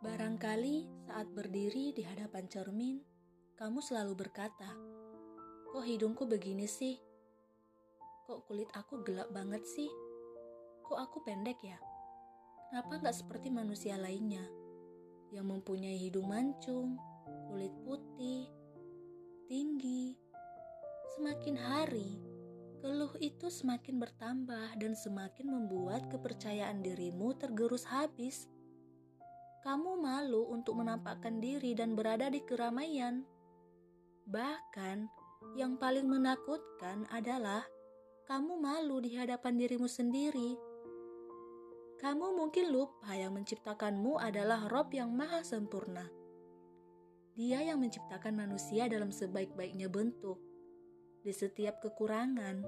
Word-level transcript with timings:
Barangkali 0.00 0.88
saat 1.04 1.28
berdiri 1.28 1.92
di 1.92 2.00
hadapan 2.00 2.48
cermin, 2.48 3.04
kamu 3.52 3.84
selalu 3.84 4.16
berkata, 4.16 4.72
"Kok 5.68 5.84
hidungku 5.84 6.24
begini 6.24 6.64
sih? 6.64 6.96
Kok 8.24 8.48
kulit 8.48 8.72
aku 8.72 9.04
gelap 9.04 9.28
banget 9.28 9.60
sih? 9.68 9.92
Kok 10.88 10.96
aku 10.96 11.20
pendek 11.20 11.60
ya? 11.60 11.76
Kenapa 12.72 12.96
nggak 12.96 13.12
seperti 13.12 13.52
manusia 13.52 14.00
lainnya 14.00 14.40
yang 15.36 15.44
mempunyai 15.44 16.00
hidung 16.00 16.32
mancung, 16.32 16.96
kulit 17.52 17.76
putih, 17.84 18.48
tinggi?" 19.52 20.16
Semakin 21.12 21.60
hari, 21.60 22.16
keluh 22.80 23.12
itu 23.20 23.52
semakin 23.52 24.00
bertambah 24.00 24.80
dan 24.80 24.96
semakin 24.96 25.44
membuat 25.44 26.08
kepercayaan 26.08 26.80
dirimu 26.80 27.36
tergerus 27.36 27.84
habis 27.84 28.48
kamu 29.60 30.00
malu 30.00 30.48
untuk 30.48 30.80
menampakkan 30.80 31.36
diri 31.36 31.76
dan 31.76 31.92
berada 31.92 32.32
di 32.32 32.40
keramaian. 32.40 33.20
Bahkan, 34.24 34.98
yang 35.56 35.76
paling 35.76 36.08
menakutkan 36.08 37.04
adalah 37.12 37.64
kamu 38.24 38.56
malu 38.56 39.04
di 39.04 39.18
hadapan 39.18 39.60
dirimu 39.60 39.90
sendiri. 39.90 40.56
Kamu 42.00 42.32
mungkin 42.32 42.72
lupa 42.72 43.12
yang 43.12 43.36
menciptakanmu 43.36 44.16
adalah 44.16 44.64
Rob 44.72 44.88
yang 44.96 45.12
maha 45.12 45.44
sempurna. 45.44 46.08
Dia 47.36 47.60
yang 47.60 47.84
menciptakan 47.84 48.32
manusia 48.32 48.88
dalam 48.88 49.12
sebaik-baiknya 49.12 49.92
bentuk. 49.92 50.40
Di 51.20 51.36
setiap 51.36 51.84
kekurangan, 51.84 52.64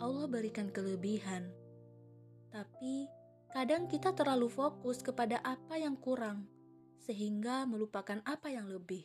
Allah 0.00 0.24
berikan 0.24 0.72
kelebihan. 0.72 1.52
Tapi, 2.48 3.19
Kadang 3.50 3.90
kita 3.90 4.14
terlalu 4.14 4.46
fokus 4.46 5.02
kepada 5.02 5.42
apa 5.42 5.74
yang 5.74 5.98
kurang, 5.98 6.46
sehingga 7.02 7.66
melupakan 7.66 8.22
apa 8.22 8.46
yang 8.46 8.70
lebih. 8.70 9.02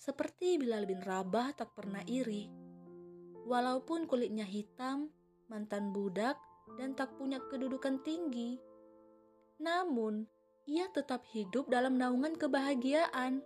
Seperti 0.00 0.56
Bilal 0.56 0.88
bin 0.88 1.04
Rabah 1.04 1.52
tak 1.52 1.76
pernah 1.76 2.00
iri. 2.08 2.48
Walaupun 3.44 4.08
kulitnya 4.08 4.48
hitam, 4.48 5.12
mantan 5.52 5.92
budak, 5.92 6.40
dan 6.80 6.96
tak 6.96 7.12
punya 7.20 7.36
kedudukan 7.52 8.00
tinggi. 8.00 8.56
Namun, 9.60 10.24
ia 10.64 10.88
tetap 10.88 11.22
hidup 11.36 11.68
dalam 11.68 12.00
naungan 12.00 12.40
kebahagiaan. 12.40 13.44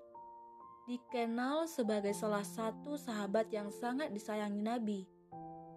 Dikenal 0.87 1.67
sebagai 1.67 2.15
salah 2.15 2.47
satu 2.47 2.95
sahabat 2.95 3.51
yang 3.51 3.75
sangat 3.75 4.15
disayangi 4.15 4.63
Nabi. 4.63 5.01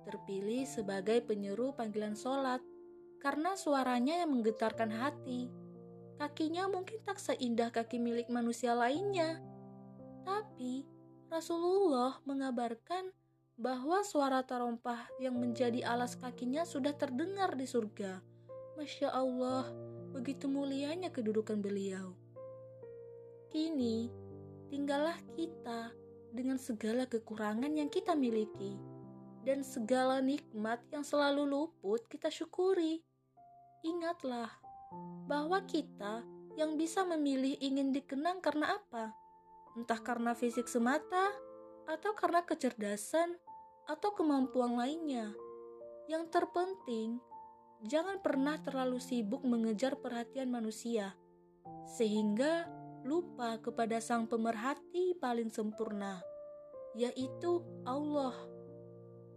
Terpilih 0.06 0.70
sebagai 0.70 1.26
penyeru 1.26 1.74
panggilan 1.74 2.14
sholat 2.14 2.62
karena 3.24 3.56
suaranya 3.56 4.20
yang 4.20 4.36
menggetarkan 4.36 4.92
hati. 4.92 5.48
Kakinya 6.20 6.68
mungkin 6.68 7.00
tak 7.08 7.24
seindah 7.24 7.72
kaki 7.72 7.96
milik 7.96 8.28
manusia 8.28 8.76
lainnya. 8.76 9.40
Tapi 10.28 10.84
Rasulullah 11.32 12.20
mengabarkan 12.28 13.16
bahwa 13.56 14.04
suara 14.04 14.44
terompah 14.44 15.08
yang 15.24 15.40
menjadi 15.40 15.88
alas 15.88 16.20
kakinya 16.20 16.68
sudah 16.68 16.92
terdengar 17.00 17.56
di 17.56 17.64
surga. 17.64 18.20
Masya 18.76 19.16
Allah, 19.16 19.72
begitu 20.12 20.52
mulianya 20.52 21.08
kedudukan 21.08 21.64
beliau. 21.64 22.12
Kini, 23.48 24.12
tinggallah 24.68 25.16
kita 25.32 25.96
dengan 26.36 26.60
segala 26.60 27.08
kekurangan 27.08 27.72
yang 27.72 27.88
kita 27.88 28.18
miliki 28.18 28.76
dan 29.48 29.62
segala 29.64 30.20
nikmat 30.20 30.82
yang 30.90 31.06
selalu 31.06 31.46
luput 31.46 32.02
kita 32.10 32.34
syukuri 32.34 33.06
ingatlah 33.84 34.50
bahwa 35.28 35.62
kita 35.68 36.24
yang 36.56 36.78
bisa 36.80 37.04
memilih 37.04 37.58
ingin 37.60 37.92
dikenang 37.92 38.40
karena 38.40 38.78
apa? 38.80 39.14
Entah 39.78 40.00
karena 40.02 40.38
fisik 40.38 40.70
semata, 40.70 41.34
atau 41.90 42.16
karena 42.16 42.46
kecerdasan, 42.46 43.36
atau 43.90 44.16
kemampuan 44.16 44.80
lainnya. 44.80 45.34
Yang 46.08 46.30
terpenting, 46.32 47.20
jangan 47.84 48.22
pernah 48.24 48.60
terlalu 48.62 49.02
sibuk 49.02 49.44
mengejar 49.44 50.00
perhatian 50.00 50.48
manusia, 50.48 51.18
sehingga 51.90 52.70
lupa 53.04 53.60
kepada 53.60 54.00
Sang 54.00 54.30
Pemerhati 54.30 55.18
paling 55.20 55.52
sempurna, 55.52 56.24
yaitu 56.96 57.60
Allah. 57.84 58.36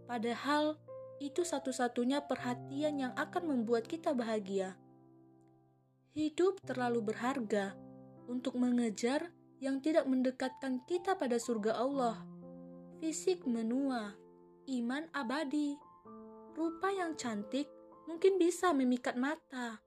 Padahal, 0.07 0.79
itu 1.17 1.41
satu-satunya 1.41 2.25
perhatian 2.25 3.01
yang 3.01 3.13
akan 3.17 3.53
membuat 3.57 3.89
kita 3.89 4.13
bahagia. 4.13 4.77
Hidup 6.17 6.61
terlalu 6.65 7.13
berharga 7.13 7.77
untuk 8.25 8.57
mengejar 8.57 9.29
yang 9.57 9.81
tidak 9.81 10.05
mendekatkan 10.05 10.81
kita 10.85 11.17
pada 11.17 11.37
surga 11.41 11.77
Allah. 11.77 12.21
Fisik 13.01 13.45
menua, 13.45 14.13
iman 14.69 15.05
abadi. 15.13 15.77
Rupa 16.57 16.89
yang 16.89 17.13
cantik 17.13 17.69
mungkin 18.09 18.41
bisa 18.41 18.73
memikat 18.73 19.13
mata, 19.13 19.77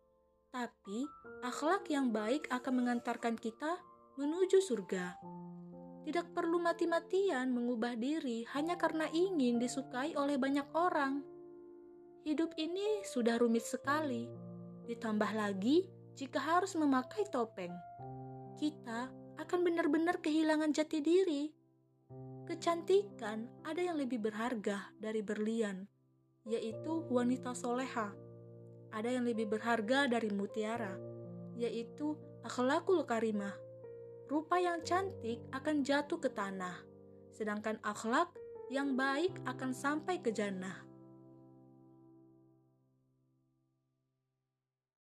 tapi 0.54 1.06
akhlak 1.42 1.90
yang 1.90 2.14
baik 2.14 2.46
akan 2.50 2.82
mengantarkan 2.82 3.34
kita 3.34 3.82
menuju 4.14 4.62
surga. 4.62 5.18
Tidak 6.10 6.34
perlu 6.34 6.58
mati-matian 6.58 7.54
mengubah 7.54 7.94
diri 7.94 8.42
hanya 8.58 8.74
karena 8.74 9.06
ingin 9.14 9.62
disukai 9.62 10.18
oleh 10.18 10.42
banyak 10.42 10.66
orang. 10.74 11.22
Hidup 12.26 12.50
ini 12.58 13.06
sudah 13.06 13.38
rumit 13.38 13.62
sekali, 13.62 14.26
ditambah 14.90 15.30
lagi 15.30 15.86
jika 16.18 16.42
harus 16.42 16.74
memakai 16.74 17.30
topeng. 17.30 17.70
Kita 18.58 19.06
akan 19.38 19.60
benar-benar 19.62 20.18
kehilangan 20.18 20.74
jati 20.74 20.98
diri. 20.98 21.46
Kecantikan 22.42 23.62
ada 23.62 23.78
yang 23.78 23.94
lebih 23.94 24.18
berharga 24.18 24.90
dari 24.98 25.22
berlian, 25.22 25.86
yaitu 26.42 27.06
wanita 27.06 27.54
soleha. 27.54 28.10
Ada 28.90 29.14
yang 29.14 29.30
lebih 29.30 29.46
berharga 29.46 30.10
dari 30.10 30.34
mutiara, 30.34 30.98
yaitu 31.54 32.18
akhlakul 32.42 33.06
karimah 33.06 33.69
rupa 34.30 34.62
yang 34.62 34.78
cantik 34.86 35.42
akan 35.50 35.82
jatuh 35.82 36.22
ke 36.22 36.30
tanah, 36.30 36.78
sedangkan 37.34 37.82
akhlak 37.82 38.30
yang 38.70 38.94
baik 38.94 39.34
akan 39.42 39.74
sampai 39.74 40.22
ke 40.22 40.30
jannah. 40.30 40.89